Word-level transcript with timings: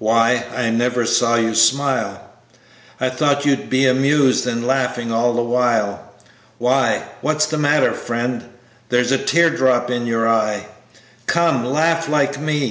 Why, 0.00 0.44
I 0.56 0.70
never 0.70 1.06
see 1.06 1.42
you 1.42 1.54
smile, 1.54 2.20
I 3.00 3.10
thought 3.10 3.46
you'd 3.46 3.70
be 3.70 3.86
amused, 3.86 4.44
and 4.44 4.66
laughing 4.66 5.12
all 5.12 5.32
the 5.34 5.44
while. 5.44 6.02
Why, 6.58 7.04
what's 7.20 7.46
the 7.46 7.58
matter, 7.58 7.92
friend? 7.92 8.44
There's 8.88 9.12
a 9.12 9.18
tear 9.18 9.50
drop 9.50 9.88
in 9.88 10.04
you 10.04 10.26
eye, 10.26 10.66
Come, 11.28 11.64
laugh 11.64 12.08
like 12.08 12.40
me. 12.40 12.66